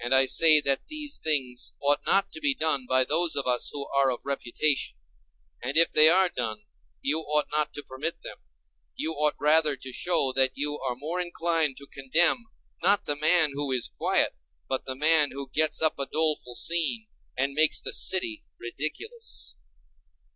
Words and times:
And 0.00 0.14
I 0.14 0.26
say 0.26 0.60
that 0.60 0.86
these 0.86 1.18
things 1.18 1.72
ought 1.82 2.06
not 2.06 2.30
to 2.30 2.40
be 2.40 2.54
done 2.54 2.86
by 2.86 3.02
those 3.02 3.34
of 3.34 3.48
us 3.48 3.70
who 3.72 3.88
are 3.88 4.08
of 4.08 4.20
reputation; 4.24 4.94
and 5.60 5.76
if 5.76 5.92
they 5.92 6.08
are 6.08 6.28
done, 6.28 6.64
you 7.02 7.22
ought 7.22 7.50
not 7.50 7.74
to 7.74 7.82
permit 7.82 8.22
them; 8.22 8.38
you 8.94 9.14
ought 9.14 9.34
rather 9.40 9.74
to 9.76 9.92
show 9.92 10.32
that 10.36 10.52
you 10.54 10.78
are 10.78 10.94
more 10.94 11.20
inclined 11.20 11.76
to 11.78 11.88
condemn, 11.88 12.46
not 12.84 13.06
the 13.06 13.16
man 13.16 13.50
who 13.52 13.72
is 13.72 13.88
quiet, 13.88 14.36
but 14.68 14.84
the 14.86 14.94
man 14.94 15.32
who 15.32 15.50
gets 15.50 15.82
up 15.82 15.98
a 15.98 16.06
doleful 16.06 16.54
scene, 16.54 17.08
and 17.36 17.52
makes 17.52 17.80
the 17.80 17.92
city 17.92 18.44
ridiculous. 18.60 19.56